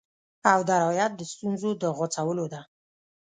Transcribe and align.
او 0.51 0.59
درایت 0.69 1.11
د 1.15 1.21
ستونزو 1.33 1.69
د 1.81 1.83
غوڅولو 1.97 2.45
ده 2.53 2.61